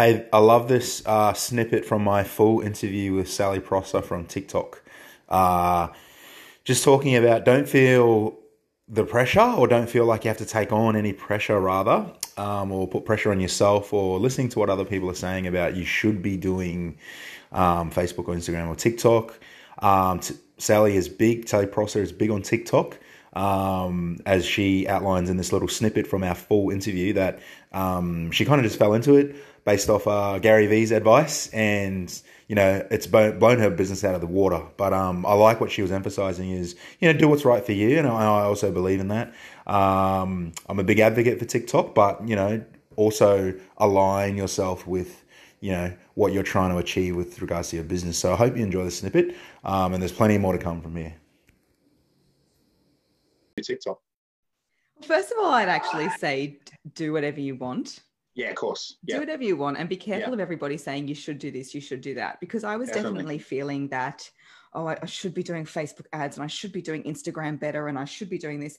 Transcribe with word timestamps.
Hey, 0.00 0.26
I 0.32 0.38
love 0.38 0.66
this 0.66 1.02
uh, 1.04 1.34
snippet 1.34 1.84
from 1.84 2.02
my 2.02 2.24
full 2.24 2.62
interview 2.62 3.12
with 3.12 3.30
Sally 3.30 3.60
Prosser 3.60 4.00
from 4.00 4.24
TikTok. 4.24 4.82
Uh, 5.28 5.88
just 6.64 6.84
talking 6.84 7.16
about 7.16 7.44
don't 7.44 7.68
feel 7.68 8.38
the 8.88 9.04
pressure 9.04 9.42
or 9.42 9.66
don't 9.68 9.90
feel 9.90 10.06
like 10.06 10.24
you 10.24 10.28
have 10.28 10.38
to 10.38 10.46
take 10.46 10.72
on 10.72 10.96
any 10.96 11.12
pressure, 11.12 11.60
rather, 11.60 12.10
um, 12.38 12.72
or 12.72 12.88
put 12.88 13.04
pressure 13.04 13.30
on 13.30 13.40
yourself 13.40 13.92
or 13.92 14.18
listening 14.18 14.48
to 14.48 14.58
what 14.58 14.70
other 14.70 14.86
people 14.86 15.10
are 15.10 15.14
saying 15.14 15.46
about 15.46 15.76
you 15.76 15.84
should 15.84 16.22
be 16.22 16.38
doing 16.38 16.96
um, 17.52 17.90
Facebook 17.90 18.26
or 18.26 18.34
Instagram 18.34 18.68
or 18.68 18.76
TikTok. 18.76 19.38
Um, 19.80 20.20
t- 20.20 20.34
Sally 20.56 20.96
is 20.96 21.10
big, 21.10 21.46
Sally 21.46 21.66
Prosser 21.66 22.00
is 22.00 22.10
big 22.10 22.30
on 22.30 22.40
TikTok. 22.40 22.98
Um, 23.32 24.18
as 24.26 24.44
she 24.44 24.88
outlines 24.88 25.30
in 25.30 25.36
this 25.36 25.52
little 25.52 25.68
snippet 25.68 26.06
from 26.06 26.24
our 26.24 26.34
full 26.34 26.70
interview, 26.70 27.12
that 27.12 27.38
um, 27.72 28.30
she 28.32 28.44
kind 28.44 28.60
of 28.60 28.64
just 28.64 28.78
fell 28.78 28.94
into 28.94 29.14
it 29.16 29.36
based 29.64 29.88
off 29.88 30.06
uh, 30.06 30.38
Gary 30.38 30.66
Vee's 30.66 30.90
advice, 30.90 31.48
and 31.48 32.20
you 32.48 32.54
know 32.54 32.84
it's 32.90 33.06
blown 33.06 33.58
her 33.58 33.70
business 33.70 34.04
out 34.04 34.14
of 34.14 34.20
the 34.20 34.26
water. 34.26 34.62
But 34.76 34.92
um, 34.92 35.24
I 35.24 35.34
like 35.34 35.60
what 35.60 35.70
she 35.70 35.82
was 35.82 35.92
emphasizing 35.92 36.50
is 36.50 36.76
you 37.00 37.12
know 37.12 37.18
do 37.18 37.28
what's 37.28 37.44
right 37.44 37.64
for 37.64 37.72
you, 37.72 37.98
and 37.98 38.06
I 38.06 38.42
also 38.42 38.72
believe 38.72 39.00
in 39.00 39.08
that. 39.08 39.32
Um, 39.66 40.52
I'm 40.68 40.78
a 40.78 40.84
big 40.84 40.98
advocate 40.98 41.38
for 41.38 41.44
TikTok, 41.44 41.94
but 41.94 42.26
you 42.26 42.36
know 42.36 42.64
also 42.96 43.54
align 43.78 44.36
yourself 44.36 44.86
with 44.86 45.24
you 45.60 45.72
know 45.72 45.92
what 46.14 46.32
you're 46.32 46.42
trying 46.42 46.70
to 46.70 46.78
achieve 46.78 47.16
with 47.16 47.40
regards 47.40 47.70
to 47.70 47.76
your 47.76 47.84
business. 47.84 48.18
So 48.18 48.32
I 48.32 48.36
hope 48.36 48.56
you 48.56 48.64
enjoy 48.64 48.84
the 48.84 48.90
snippet, 48.90 49.36
um, 49.64 49.92
and 49.92 50.02
there's 50.02 50.12
plenty 50.12 50.38
more 50.38 50.52
to 50.52 50.58
come 50.58 50.80
from 50.80 50.96
here. 50.96 51.14
TikTok. 53.62 53.98
First 55.02 55.32
of 55.32 55.38
all, 55.38 55.50
I'd 55.50 55.68
actually 55.68 56.08
say 56.10 56.58
do 56.94 57.12
whatever 57.12 57.40
you 57.40 57.54
want. 57.54 58.00
Yeah, 58.34 58.50
of 58.50 58.56
course. 58.56 58.96
Yeah. 59.04 59.16
Do 59.16 59.20
whatever 59.20 59.42
you 59.42 59.56
want 59.56 59.78
and 59.78 59.88
be 59.88 59.96
careful 59.96 60.30
yeah. 60.30 60.34
of 60.34 60.40
everybody 60.40 60.76
saying 60.76 61.08
you 61.08 61.14
should 61.14 61.38
do 61.38 61.50
this, 61.50 61.74
you 61.74 61.80
should 61.80 62.00
do 62.00 62.14
that. 62.14 62.40
Because 62.40 62.64
I 62.64 62.76
was 62.76 62.88
definitely, 62.88 63.10
definitely 63.10 63.38
feeling 63.38 63.88
that, 63.88 64.30
oh, 64.72 64.86
I, 64.86 64.98
I 65.02 65.06
should 65.06 65.34
be 65.34 65.42
doing 65.42 65.64
Facebook 65.64 66.06
ads 66.12 66.36
and 66.36 66.44
I 66.44 66.46
should 66.46 66.72
be 66.72 66.82
doing 66.82 67.02
Instagram 67.02 67.58
better 67.58 67.88
and 67.88 67.98
I 67.98 68.04
should 68.04 68.30
be 68.30 68.38
doing 68.38 68.60
this. 68.60 68.78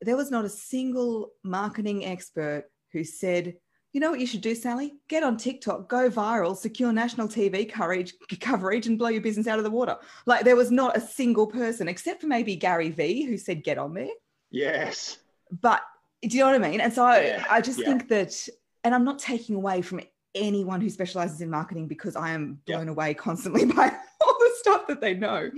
There 0.00 0.16
was 0.16 0.30
not 0.30 0.44
a 0.44 0.50
single 0.50 1.30
marketing 1.44 2.04
expert 2.04 2.64
who 2.92 3.04
said, 3.04 3.54
you 3.92 4.00
know 4.00 4.10
what 4.10 4.20
you 4.20 4.26
should 4.26 4.42
do, 4.42 4.54
Sally? 4.54 4.94
Get 5.08 5.22
on 5.22 5.36
TikTok, 5.36 5.88
go 5.88 6.10
viral, 6.10 6.56
secure 6.56 6.92
national 6.92 7.28
TV 7.28 7.70
coverage, 7.70 8.14
coverage, 8.40 8.86
and 8.86 8.98
blow 8.98 9.08
your 9.08 9.22
business 9.22 9.46
out 9.46 9.58
of 9.58 9.64
the 9.64 9.70
water. 9.70 9.96
Like 10.26 10.44
there 10.44 10.56
was 10.56 10.70
not 10.70 10.96
a 10.96 11.00
single 11.00 11.46
person, 11.46 11.88
except 11.88 12.20
for 12.20 12.26
maybe 12.26 12.56
Gary 12.56 12.90
Vee, 12.90 13.24
who 13.24 13.38
said, 13.38 13.64
"Get 13.64 13.78
on 13.78 13.94
there." 13.94 14.08
Yes. 14.50 15.18
But 15.50 15.82
do 16.22 16.36
you 16.36 16.44
know 16.44 16.50
what 16.50 16.62
I 16.62 16.70
mean? 16.70 16.80
And 16.80 16.92
so 16.92 17.08
yeah. 17.10 17.44
I, 17.48 17.56
I 17.56 17.60
just 17.60 17.78
yeah. 17.78 17.86
think 17.86 18.08
that 18.08 18.48
and 18.84 18.94
I'm 18.94 19.04
not 19.04 19.18
taking 19.18 19.54
away 19.54 19.82
from 19.82 20.00
anyone 20.34 20.80
who 20.80 20.90
specializes 20.90 21.40
in 21.40 21.50
marketing 21.50 21.88
because 21.88 22.16
I 22.16 22.30
am 22.30 22.60
blown 22.66 22.86
yep. 22.86 22.88
away 22.88 23.14
constantly 23.14 23.64
by 23.72 23.92
the 24.38 24.50
stuff 24.58 24.86
that 24.86 25.00
they 25.00 25.14
know. 25.14 25.50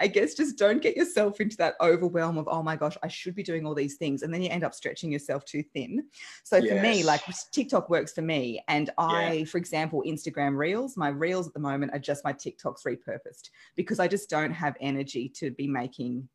I 0.00 0.06
guess 0.06 0.34
just 0.34 0.58
don't 0.58 0.82
get 0.82 0.96
yourself 0.96 1.40
into 1.40 1.56
that 1.58 1.74
overwhelm 1.80 2.38
of, 2.38 2.48
oh 2.50 2.62
my 2.62 2.76
gosh, 2.76 2.96
I 3.02 3.08
should 3.08 3.34
be 3.34 3.42
doing 3.42 3.66
all 3.66 3.74
these 3.74 3.96
things. 3.96 4.22
And 4.22 4.32
then 4.32 4.42
you 4.42 4.48
end 4.48 4.64
up 4.64 4.74
stretching 4.74 5.12
yourself 5.12 5.44
too 5.44 5.62
thin. 5.62 6.04
So 6.44 6.56
yes. 6.56 6.68
for 6.68 6.82
me, 6.82 7.02
like 7.02 7.22
TikTok 7.52 7.90
works 7.90 8.12
for 8.12 8.22
me. 8.22 8.62
And 8.68 8.90
I, 8.98 9.32
yeah. 9.32 9.44
for 9.44 9.58
example, 9.58 10.02
Instagram 10.06 10.56
Reels, 10.56 10.96
my 10.96 11.08
Reels 11.08 11.46
at 11.46 11.54
the 11.54 11.60
moment 11.60 11.92
are 11.92 11.98
just 11.98 12.24
my 12.24 12.32
TikToks 12.32 12.84
repurposed 12.86 13.50
because 13.76 14.00
I 14.00 14.08
just 14.08 14.30
don't 14.30 14.52
have 14.52 14.76
energy 14.80 15.28
to 15.36 15.50
be 15.50 15.66
making 15.66 16.28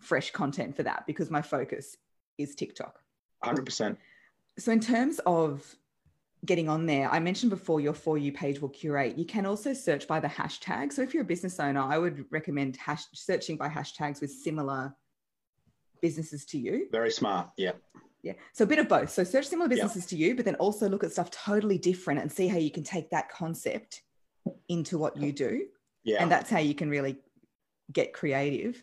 fresh 0.00 0.30
content 0.30 0.76
for 0.76 0.84
that 0.84 1.04
because 1.06 1.30
my 1.30 1.42
focus 1.42 1.96
is 2.38 2.54
TikTok. 2.54 3.00
100%. 3.44 3.96
So, 4.58 4.72
in 4.72 4.80
terms 4.80 5.20
of 5.26 5.76
getting 6.44 6.68
on 6.68 6.86
there, 6.86 7.10
I 7.10 7.18
mentioned 7.18 7.50
before 7.50 7.80
your 7.80 7.94
For 7.94 8.18
You 8.18 8.32
page 8.32 8.60
will 8.60 8.68
curate. 8.68 9.18
You 9.18 9.24
can 9.24 9.46
also 9.46 9.72
search 9.72 10.06
by 10.06 10.20
the 10.20 10.28
hashtag. 10.28 10.92
So, 10.92 11.02
if 11.02 11.12
you're 11.14 11.22
a 11.22 11.26
business 11.26 11.58
owner, 11.60 11.80
I 11.80 11.98
would 11.98 12.24
recommend 12.30 12.76
hash- 12.76 13.06
searching 13.14 13.56
by 13.56 13.68
hashtags 13.68 14.20
with 14.20 14.30
similar 14.30 14.94
businesses 16.00 16.44
to 16.46 16.58
you. 16.58 16.88
Very 16.92 17.10
smart. 17.10 17.50
Yeah. 17.56 17.72
Yeah. 18.22 18.34
So, 18.52 18.64
a 18.64 18.66
bit 18.66 18.78
of 18.78 18.88
both. 18.88 19.10
So, 19.10 19.24
search 19.24 19.46
similar 19.46 19.68
businesses 19.68 20.06
to 20.06 20.16
you, 20.16 20.34
but 20.34 20.44
then 20.44 20.56
also 20.56 20.88
look 20.88 21.04
at 21.04 21.12
stuff 21.12 21.30
totally 21.30 21.78
different 21.78 22.20
and 22.20 22.30
see 22.30 22.48
how 22.48 22.58
you 22.58 22.70
can 22.70 22.84
take 22.84 23.10
that 23.10 23.30
concept 23.30 24.02
into 24.68 24.98
what 24.98 25.16
you 25.16 25.32
do. 25.32 25.66
Yeah. 26.04 26.22
And 26.22 26.30
that's 26.30 26.50
how 26.50 26.58
you 26.58 26.74
can 26.74 26.88
really 26.88 27.18
get 27.92 28.12
creative. 28.12 28.82